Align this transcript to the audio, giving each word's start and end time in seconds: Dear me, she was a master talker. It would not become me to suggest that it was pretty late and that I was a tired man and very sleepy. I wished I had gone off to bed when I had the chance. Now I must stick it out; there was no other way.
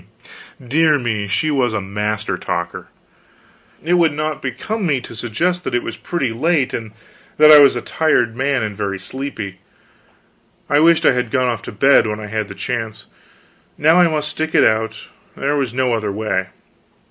Dear 0.67 0.97
me, 0.97 1.27
she 1.27 1.51
was 1.51 1.73
a 1.73 1.79
master 1.79 2.35
talker. 2.35 2.87
It 3.83 3.93
would 3.99 4.13
not 4.13 4.41
become 4.41 4.83
me 4.83 4.99
to 5.01 5.13
suggest 5.13 5.63
that 5.63 5.75
it 5.75 5.83
was 5.83 5.95
pretty 5.95 6.31
late 6.31 6.73
and 6.73 6.91
that 7.37 7.51
I 7.51 7.59
was 7.59 7.75
a 7.75 7.83
tired 7.83 8.35
man 8.35 8.63
and 8.63 8.75
very 8.75 8.97
sleepy. 8.97 9.59
I 10.67 10.79
wished 10.79 11.05
I 11.05 11.11
had 11.13 11.29
gone 11.29 11.49
off 11.49 11.61
to 11.61 11.71
bed 11.71 12.07
when 12.07 12.19
I 12.19 12.25
had 12.33 12.47
the 12.47 12.55
chance. 12.55 13.05
Now 13.77 13.97
I 13.97 14.07
must 14.07 14.29
stick 14.29 14.55
it 14.55 14.63
out; 14.63 15.05
there 15.37 15.55
was 15.55 15.71
no 15.71 15.93
other 15.93 16.11
way. 16.11 16.47